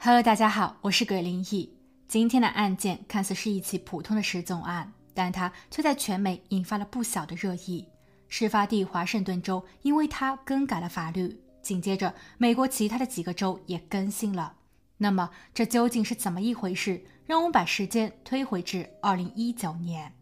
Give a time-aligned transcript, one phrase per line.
[0.00, 1.68] Hello，大家好，我是鬼灵异。
[2.06, 7.84] 今天的案件看似是一起普通的失踪案，但它却在全美引发了不小的热议。
[8.28, 14.54] 事发地华盛顿州因为它更改了法律，紧接着美国其他的几个州也更新了。
[14.98, 17.04] 那么这究竟是怎么一回事？
[17.26, 20.12] 让我们把时间推回至二零一九年。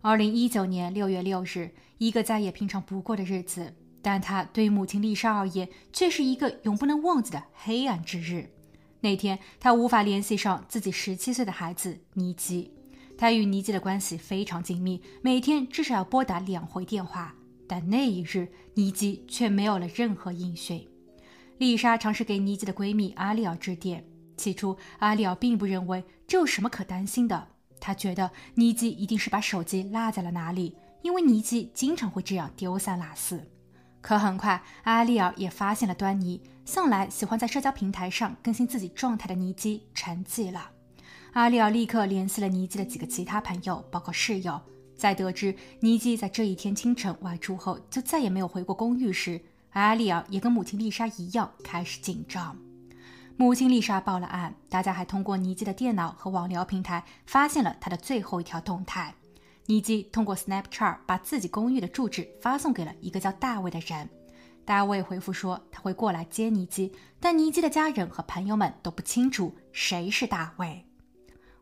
[0.00, 8.52] 二零一九年六月六日，一个再也平常不过的日子，但它对母亲丽莎而言却是一个永不能忘记的黑暗之日。
[9.06, 12.72] 那天，他无法联系上自己十七岁的孩子尼基。
[13.16, 17.32] 他与尼基的关系非常紧密，每天至少要拨打两回电话。
[17.68, 20.84] 但那一日，尼基却没有了任何音讯。
[21.58, 24.04] 丽莎尝试给尼基的闺蜜阿丽尔致电。
[24.36, 27.46] 起初，阿丽尔并不认为这有什么可担心的。
[27.78, 33.40] 她觉得尼基一定是把手机落在了哪里，因为尼基经常会这样丢三落四。
[34.06, 36.40] 可很快，阿丽尔也发现了端倪。
[36.64, 40.70] 向来喜欢在社交平台上更新自己状态的尼基沉寂了。
[41.32, 44.60] 阿丽尔立刻联系了尼基的几个其他朋友，包括室友。
[44.96, 49.40] 在得知尼基在这一天清晨外出后就再也没有回过公寓时，
[49.70, 52.56] 阿丽尔也跟母亲丽莎一样开始紧张。
[53.36, 59.16] 母亲丽莎报了案，大家还通过尼基的电脑和网聊平台发现了他的最后一条动态。
[59.68, 64.08] 尼基通过 Snapchat 把自己公寓的住址发送给了一个叫大卫的人。
[64.64, 70.84] 大卫回复说他会过来接尼基，但尼基的家人和朋友们都不清楚谁是大卫。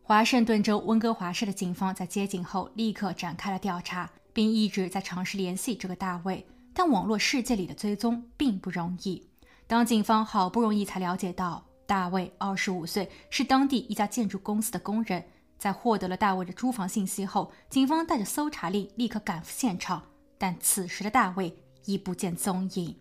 [0.02, 6.46] 华盛顿州温哥华市的警方在接警后立刻展开了调查，并一直在尝试联系这个大卫。
[6.74, 9.26] 但网络世界里的追踪并不容易。
[9.66, 15.24] 当警方好不容易才了解到大卫二十五岁，是当地一家建筑公司的工人。
[15.58, 20.02] 在获得了大卫的租房信息后，警方带着搜查令立刻赶赴现场。
[20.36, 22.94] 但此时的大卫已不见踪影，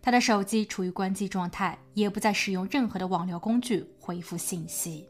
[0.00, 5.08] 他的手机处于关机状态，也不再使用任何的网聊工具回复信息。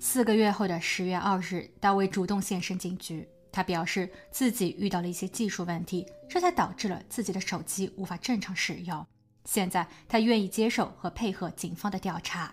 [0.00, 9.06] 四个月后的十月二日，大卫主动现身警局，他表示自己遇到了一些技术问题，这才导致了自己的手机无法正常使用。
[9.44, 12.52] 现在他愿意接受和配合警方的调查。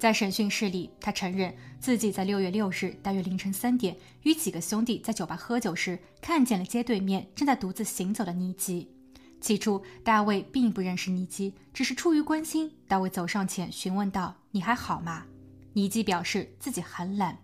[0.00, 8.90] 在审讯室里，他承认自己在六月六日大约凌晨三点，与几个兄弟在酒吧喝酒时，看见了街对面正在独自行走的尼基。
[9.42, 15.26] 起初，大卫并不认识尼基，只是出于关心，大卫走上前询问道：“你还好吗？”
[15.74, 17.36] 尼基表示自己很冷。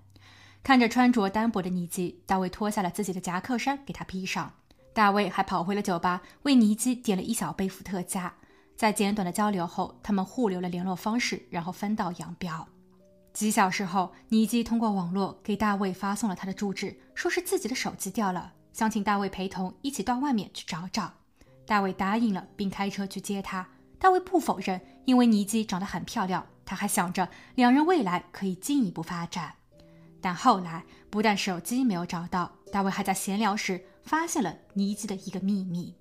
[0.63, 4.51] 看着穿着单薄的尼基，大卫脱下了自己的夹克衫给他披上。
[4.95, 8.35] 大卫还跑回了酒吧，为尼基点了一小杯伏特加。
[8.77, 12.69] 在简短的交流后，他们互留了联络方式，然后分道扬镳。
[13.33, 21.13] 几小时后，尼基通过网络给大卫发送了他的住址，说是自己的手机掉了，想请大卫陪同一起到外面去找找。
[21.65, 23.67] 大卫答应了，并开车去接他。
[23.99, 29.55] 大卫不否认，因为尼基长得很漂亮，他还想着两人未来可以进一步发展。
[30.21, 35.95] 但后来，不但手机没有找到，大卫还在闲聊时发现了尼基的一个秘密。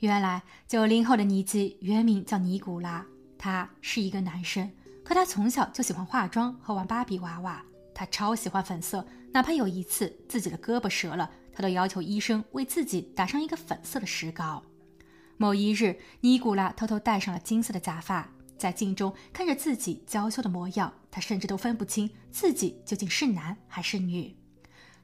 [0.00, 3.04] 原来，九零后的尼基原名叫尼古拉，
[3.38, 4.70] 他是一个男生，
[5.02, 7.62] 可他从小就喜欢化妆和玩芭比娃娃。
[7.94, 14.62] 他超喜欢粉色，哪怕有一次自己的胳膊折了，他都要求医生为自己打上一个粉色的石膏。
[15.36, 18.28] 某一日，尼古拉偷偷戴上了金色的假发，
[18.58, 24.36] 在镜中看着自己娇羞的模样，他甚至都分不清自己究竟是男还是女。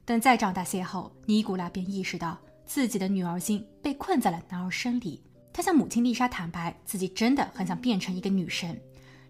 [0.03, 2.37] 等再长大些后，尼古拉便意识到。
[2.73, 5.21] 自己的女儿心被困在了男儿身里，
[5.51, 8.79] 他向母亲丽莎坦白，自己真的很想变成一个女神。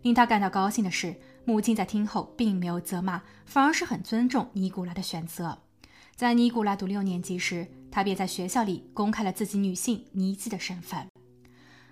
[0.04, 5.58] 令他感到高兴的是，母亲在听后并没有责骂，反而是很尊重尼古拉的选择。
[6.16, 11.04] 在尼古拉读六年级时，他便在学校里公开了自己女性尼基的身份。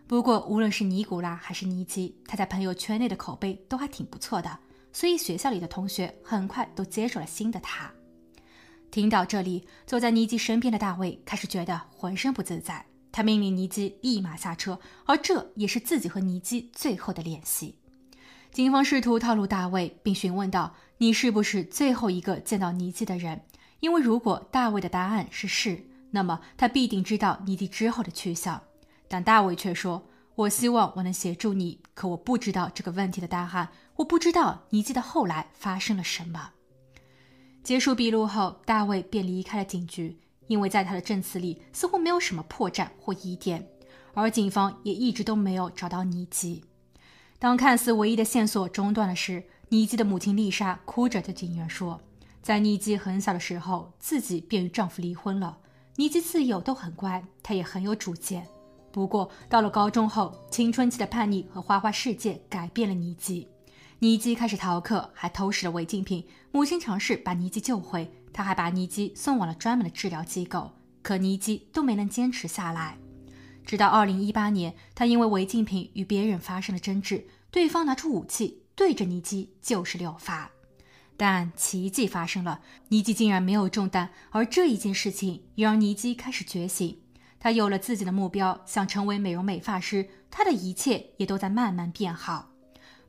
[0.05, 4.55] 不过，无论是尼古拉还是尼基，他在朋友圈内的口碑都还挺不错的，
[4.93, 7.91] 所以学校里的同学很快都接受了新的他。
[8.91, 12.85] 听到这里，坐在尼基身边的大卫开始觉得浑身不自在。
[13.11, 17.75] 他命令尼基立马下车，而这也是自己和尼基最后的联系。
[18.51, 23.41] 警方试图套路大卫，并询问道：“你是不是最后一个见到尼基的人？”
[23.79, 28.61] 因为如果大卫的答案是是，那么他必定知道尼基之后的去向。
[29.07, 33.69] 但大卫却说：“我希望我能协助你，可我不知道这个问题的答案。
[33.97, 36.51] 我不知道尼基的后来发生了什么。”
[37.63, 40.17] 结束笔录后，大卫便离开了警局，
[40.47, 43.67] 因为在他的证词里似乎没有什么破绽或疑点，
[44.13, 46.63] 而警方也一直都没有找到尼基。
[47.37, 52.01] 当看似唯一的线索中断了时，尼基的母亲丽莎哭着对警员说
[52.41, 55.57] ：“在尼基很小的时候，自己便与丈夫离婚了。
[55.95, 58.47] 尼基自幼都很乖，她也很有主见。
[58.91, 63.47] 不过到了高中后，青春期的叛逆和花花世界改变了尼基。
[64.01, 66.25] 尼基开始逃课，还偷食了违禁品。
[66.53, 72.97] 母亲尝试把尼基救回，他还把尼基送往了专门的治疗机构，可尼基都没能坚持下来。
[73.65, 80.49] 直到2018年，他因为违禁品与别人发生了争执，对方拿出武器对着尼基就是六发。
[81.17, 87.01] 但奇迹发生了，尼基竟然没有中弹，而这一件事情也让尼基开始觉醒。
[87.37, 92.51] 他有了自己的目标，想成为美容美发师，他的一切也都在慢慢变好。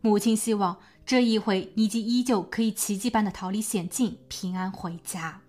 [0.03, 5.43] 母亲希望这一回尼基依旧可以奇迹般的逃离险境，平安回家。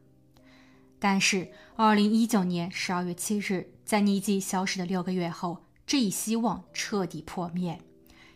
[1.00, 7.80] 但是，二零一九年十二月七日，在尼基消失的六个月后，这一希望彻底破灭。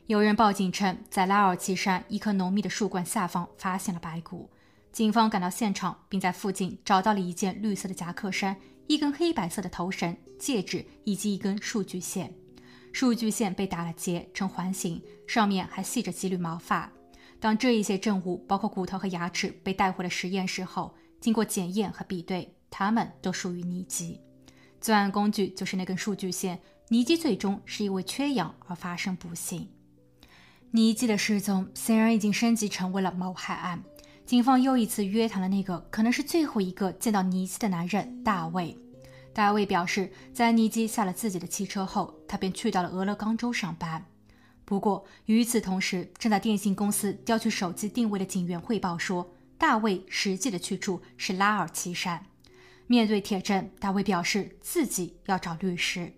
[0.08, 4.50] 有人报警称，在拉尔奇山一棵浓密的树冠下方发现了白骨。
[4.92, 8.56] 警方赶到现场，并在附近找到了一件绿色的夹克衫、
[8.88, 12.34] 一根黑白色的头绳、戒指以及一根数据线。
[12.96, 16.90] 数据线被打了结成环形，上面还系着几缕毛发。
[17.42, 24.22] 当这一些证物，包括骨头和牙齿，被带回了实验室后，经过检验和比对，它们都属于尼基。
[24.80, 26.58] 作案工具就是那根数据线。
[26.88, 29.68] 尼基最终是因为缺氧而发生不幸。
[30.72, 33.84] 尼基的失踪显然已经升级成为了谋害案。
[34.26, 38.78] 警方又一次约谈了那个可能是最后一个见到尼基的男人大卫。
[39.36, 44.06] 大卫表示，在尼基下了自己的汽车后，他便去到了俄勒冈州上班。
[44.64, 52.26] 不过，与此同时，正在电信公司调取手机定位的警员汇报说，大卫实际的去处是拉尔奇山。
[52.88, 56.14] 面对铁证，大卫表示自己要找律师。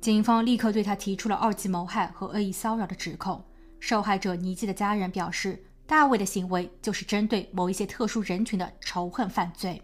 [0.00, 3.44] 警方立刻对他提出了二级谋害和恶意骚扰的指控。
[3.78, 9.80] 受害者尼基的家人表示，大卫的行为就是针对某一些特殊人群的仇恨犯罪。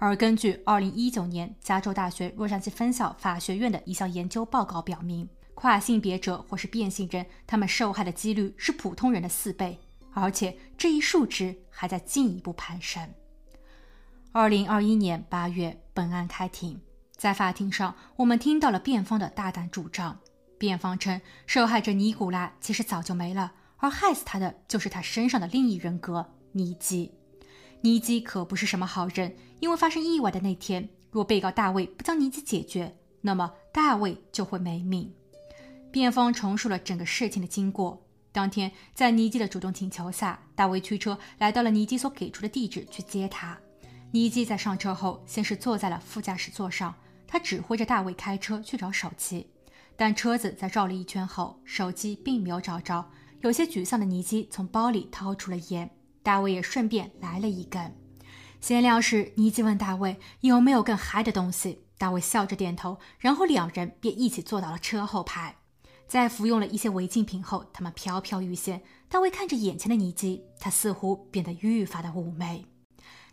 [0.00, 9.76] 而根据2019年加州大学洛杉矶分校法学院的一项研究报告表明，跨性别者或是变性人，他们受害的几率是普通人的四倍，
[10.14, 13.12] 而且这一数值还在进一步攀升。
[14.32, 16.80] 2021年8月，本案开庭，
[17.16, 20.20] 在法庭上，我们听到了辩方的大胆主张。
[20.58, 27.17] 辩方称，受害者尼古拉其实早就没了，而害死他的就是他身上的另一人格尼基。
[27.80, 35.12] 尼基可不是什么好人，因为发生意外的那天，若被告大卫不将尼基解决，那么大卫就会没命。
[35.90, 38.04] 辩方重述了整个事情的经过。
[38.30, 43.58] 当天，在尼基的主动请求下，大卫驱车来到了尼基所给出的地址去接他。
[44.10, 46.94] 尼基在上车后，先是坐在了副驾驶座上，
[47.26, 49.46] 他指挥着大卫开车去找手机。
[49.96, 53.04] 但车子在绕了一圈后，手机并没有找着。
[53.40, 55.88] 有些沮丧的尼基从包里掏出了烟。
[56.22, 57.96] 大卫也顺便来了一根。
[58.60, 61.84] 闲聊时，尼基问大卫有没有更嗨的东西。
[61.96, 65.56] 大卫笑着点头，然后两人便一起坐到了车后排。
[66.06, 68.80] 在服用了一些违禁品后，他们飘飘欲仙。
[69.08, 72.64] 大卫看着眼前的尼基，他似乎变得愈发的妩媚。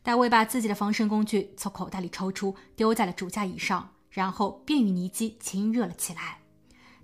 [0.02, 6.40] 大卫把自己的防身工具从口袋里抽出，丢在了主驾椅上，然后便与尼基亲热了起来。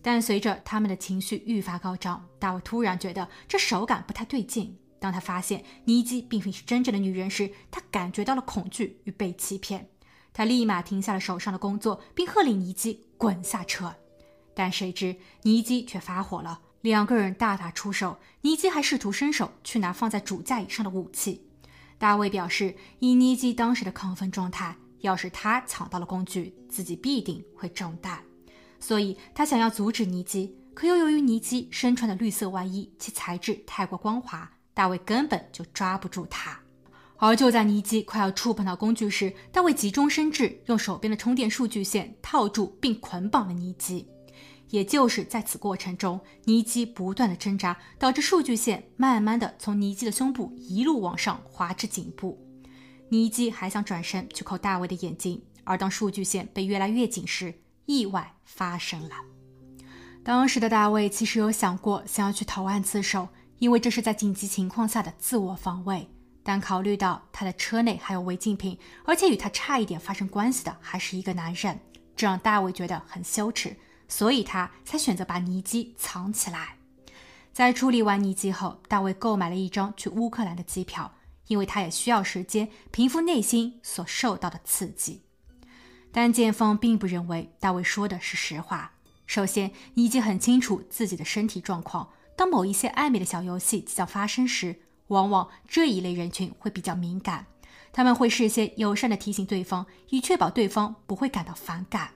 [0.01, 4.77] 但随着他们的情绪愈发高涨，大卫突然觉得这手感不太对劲。
[5.01, 9.89] 当他发现尼基并非是真正的女人时，他感觉到了恐惧与被欺骗。
[10.31, 13.95] 他立马停下了手上的工作，并喝令尼基滚下车。
[14.53, 18.19] 但谁知尼基却发火了，两个人大打出手。
[18.41, 21.47] 尼基还试图伸手去拿放在主驾椅上的武器。
[21.97, 28.23] 大卫表示，以尼基当时的亢奋状态，要是他抢到了工具，自己必定会中弹。
[28.79, 34.49] 所以他想要阻止尼基，可又由于尼基身穿的绿色外衣，其材质太过光滑。
[34.73, 36.59] 大卫根本就抓不住他，
[37.17, 44.07] 而就在尼基快要触碰到工具时，大卫急中生智，用手边的充电数据线套住并捆绑了尼基。
[44.69, 52.41] 也就是在此过程中，尼基不断的挣扎，导致数据线慢慢的从尼基的胸部一路往上滑至颈部。
[53.09, 57.53] 尼基还想转身去扣大卫的眼睛，而当数据线被越来越紧时，
[57.85, 59.15] 意外发生了。
[60.23, 63.27] 当时的大卫其实有想过想要去投案自首。
[63.61, 66.09] 因为这是在紧急情况下的自我防卫，
[66.41, 68.75] 但考虑到他的车内还有违禁品，
[69.05, 71.79] 而且与他差一点发生关系的还是一个男人，
[72.15, 73.77] 这让大卫觉得很羞耻，
[74.07, 76.77] 所以他才选择把尼基藏起来。
[77.53, 81.13] 在处理完尼基后，大卫购买了一张去乌克兰的机票，
[81.45, 85.21] 因为他也需要时间平复内心所受到的刺激。
[86.11, 88.93] 但检方并不认为大卫说的是实话。
[89.27, 92.09] 首先，尼基很清楚自己的身体状况。
[92.41, 97.45] 当某一些暧昧的小游戏即将发生时，往往这一类人群会比较敏感，
[97.93, 102.09] 他们会事先友善地提醒对方，以确保对方不会感到反感。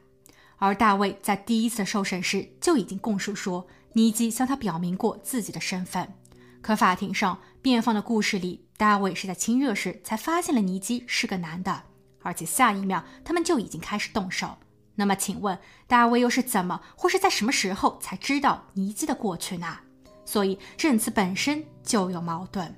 [0.57, 6.11] 而大卫在第一次受审时就已经供述说，尼基向他表明过自己的身份。
[6.59, 11.83] 可法庭上，辩方的故事里，大卫是在亲热时才发现了尼基是个男的，
[12.23, 14.57] 而且下一秒他们就已经开始动手。
[14.95, 19.81] 那么，请问大卫又是怎么或是在什么时候才知道尼基的过去呢？
[20.25, 22.75] 所以证词本身就有矛盾。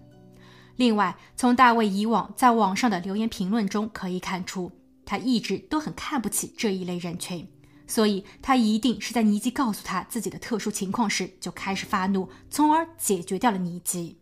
[0.76, 4.72] 另外，从大卫以往在网上的留言评论中可以看出，
[5.06, 7.48] 他一直都很看不起这一类人群，
[7.88, 14.20] 所以他一定是在尼基告诉他自己的特殊情况时就开始发怒，从而解决掉了尼基。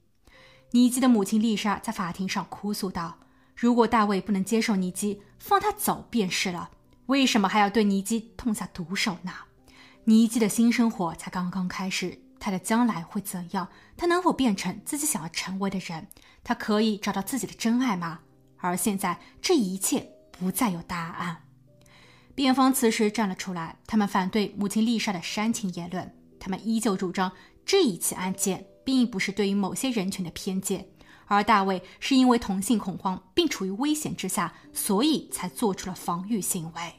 [0.72, 3.18] 尼基的母亲丽莎在法庭上哭诉道
[3.56, 6.70] ：“如果大卫不能接受尼基，放他走便是了。”
[7.08, 9.32] 为什么还要对尼基痛下毒手呢？
[10.06, 13.68] 尼基的新生活才刚刚开始，他的将来会怎样？
[13.98, 16.08] 他能否变成自己想要成为的人？
[16.44, 18.20] 他可以找到自己的真爱吗？
[18.58, 21.42] 而现在，这一切不再有答案。
[22.36, 27.32] 辩方此时站了出来，他们反对母亲丽莎的煽情言论，他们依旧主张
[27.66, 30.88] 这一起案件并不是对于某些人群的偏见。
[31.26, 36.94] 而大卫是因为同性恐慌并处于危险之下，所以才做出了防御行为。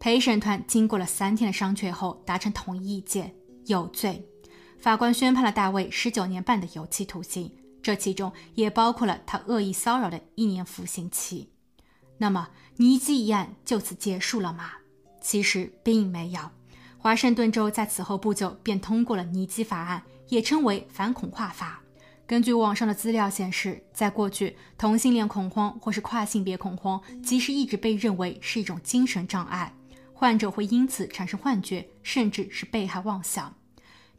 [0.00, 3.36] 陪审团经过了三天的商榷后，达成统一意见，
[3.66, 4.28] 有罪。
[4.78, 11.50] 法官宣判了大卫十九年半的有期徒刑，这其中也包括了他恶意骚扰的一年服刑期。
[12.16, 14.70] 那么，尼基一案就此结束了吗？
[15.20, 16.40] 其实并没有。
[16.96, 21.82] 华盛顿州在此后不久便通过了尼基法案，也称为反恐化法。
[22.26, 29.74] 根据网上的资料显示，在过去，同性恋恐慌或是跨性别恐慌，其实一直被认为是一种精神障碍，
[30.12, 33.54] 患者会因此产生幻觉，甚至是被害妄想。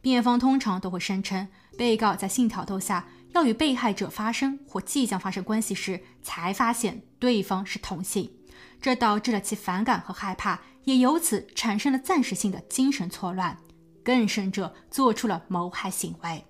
[0.00, 8.30] 辩方通常都会声称，被告在性挑逗下要与被害者发生或即将发生关系时，才发现对方是同性，
[8.80, 13.58] 这导致了其反感和害怕，也由此产生了暂时性的精神错乱，
[14.02, 16.44] 更甚者，做出了谋害行为。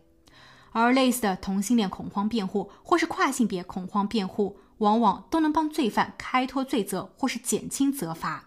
[0.72, 8.44] 而类似的同性恋恐慌辩护，或是跨性别恐慌辩护，往往都能帮罪犯开脱罪责，或是减轻责罚。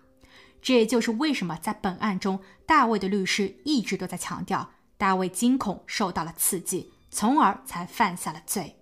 [0.61, 4.69] 这也就是为什么在本案中，大卫的律师一直都在强调，
[5.03, 8.77] 大卫惊恐受到了刺激，从而才犯下了罪。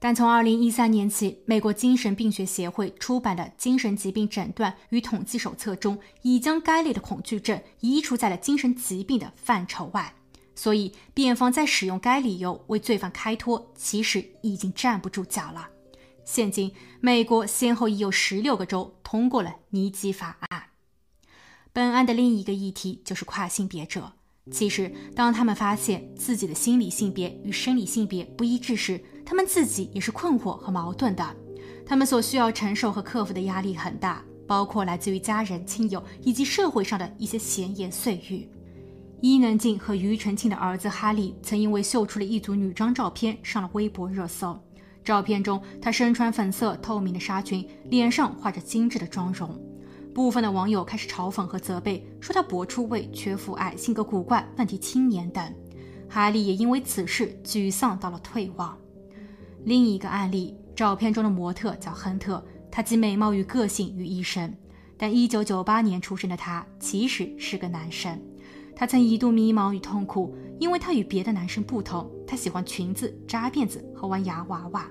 [0.00, 10.12] 但从2013年起，美国精神病学协会出版的《精神疾病诊断与统计手册》中，已将该类的恐惧症移除在了精神疾病的范畴外。
[10.56, 15.68] 所以，辩方在使用该理由为罪犯开脱，其实已经站不住脚了。
[16.24, 20.64] 现今，美国先后已有十六个州通过了尼基法案。
[21.72, 24.14] 本案的另一个议题就是跨性别者。
[24.50, 31.36] 其实，当他们发现自己的心理性别与生理性别不一致时，他们自己也是困惑和矛盾的。
[31.86, 38.46] 他们所需要承受和克服的压力很大，包括来自于家人、亲友以及社会上的一些闲言碎语。
[39.22, 44.58] 伊能静和庾澄庆的儿子哈利曾因为秀出了一组女装照片上了微博热搜。
[45.02, 49.58] 照片中，他身穿粉色透明的纱裙，脸上画着精致的妆容。
[50.14, 55.44] 部分的网友开始嘲讽和责备，说他博出位、缺父爱、性格古怪、问题青年等。
[56.08, 58.78] 哈利也因为此事沮丧到了退网。
[59.64, 64.56] 另一个案例，照片中的模特叫亨特，他集美貌与个性于一身，
[64.96, 68.16] 但1998年出生的他其实是个男生。
[68.76, 74.86] 他曾一度迷茫与痛苦，因为他与别的男生不同，他喜欢裙子、扎辫子和玩洋娃娃。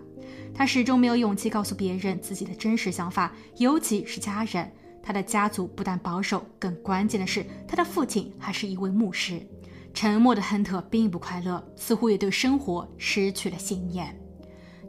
[0.53, 4.69] 他始终没有勇气告诉别人自己的真实想法，尤其是家人。
[5.03, 9.45] 他的家族不但保守，更关键的是，他的父亲还是一位牧师。
[9.93, 14.19] 沉默的亨特并不快乐，似乎也对生活失去了信念。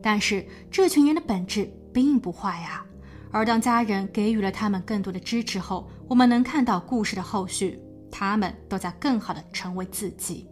[0.01, 2.87] 但是，这群人的本质并不坏啊。
[3.31, 7.81] 而当家人给予了他们更多的支持后，我们能看到故事的后续。
[8.17, 10.49] 他们都在更好的成为自己。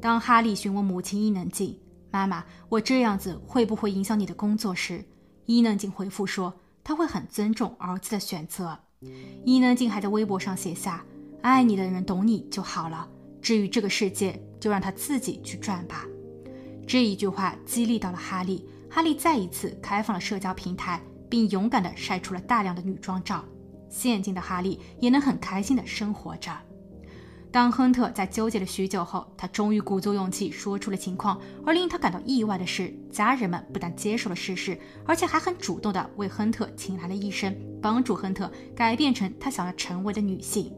[0.00, 1.76] 当哈利询问母亲伊能静
[2.12, 5.04] ：“妈妈，我这样子会不会影响你的工作？”时，
[5.46, 8.78] 伊能静回复说：“他会很尊重儿子的选择。”
[9.44, 11.04] 伊能静还在微博上写下
[11.42, 13.08] ：“爱你的人懂你就好了，
[13.40, 16.06] 至于这个世界，就让他自己去转吧。”
[16.86, 23.44] 这一句话激励到了哈利，哈利再一次开放了社交平台，并勇敢地晒出了大量的女装照。
[23.88, 26.50] 现今的哈利也能很开心的生活着。
[27.52, 31.40] 当亨特在纠结了许久后，他终于鼓足勇气说出了情况。
[31.66, 40.72] 而令他感到意外的是，家人们不但接受了事实，而且还很主动地为亨特请来了医生，帮助亨特改变成他想要成为的女性。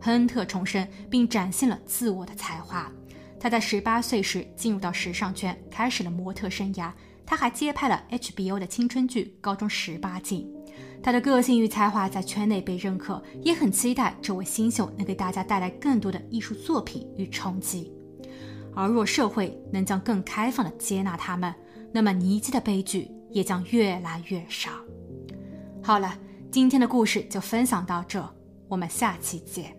[0.00, 2.90] 亨特重生并展现了自我的才华。
[3.40, 6.92] 他在十八岁时进入到时尚圈，开始了模特生涯。
[7.26, 10.42] 他还接拍了 HBO 的青春剧《高中十八禁》。
[11.06, 17.92] 他的个性与才华在圈内被认可，也很期待这位新秀能给大家带来更多的艺术作品与冲击。
[18.74, 21.54] 而若社会能将更开放的接纳他们，
[21.92, 24.72] 那么尼基的悲剧也将越来越少。
[25.80, 26.18] 好了，
[26.50, 28.28] 今天的故事就分享到这，
[28.66, 29.75] 我们下期见。